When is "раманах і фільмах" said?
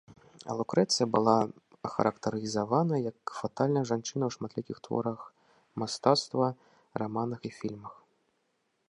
7.03-7.93